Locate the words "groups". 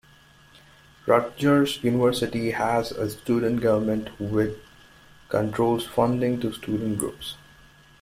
6.97-7.35